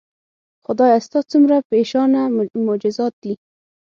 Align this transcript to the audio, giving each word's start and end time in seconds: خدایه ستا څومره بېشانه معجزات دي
خدایه 0.65 0.99
ستا 1.05 1.19
څومره 1.31 1.55
بېشانه 1.69 2.21
معجزات 2.65 3.13
دي 3.23 3.33